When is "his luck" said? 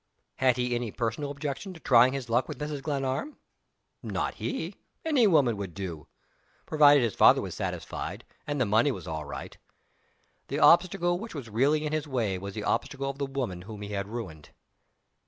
2.13-2.47